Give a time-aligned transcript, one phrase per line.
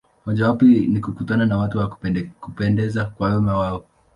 [0.25, 1.97] Mojawapo ni kukutana na watu wa
[2.47, 3.85] kupendeza kwa wema wao.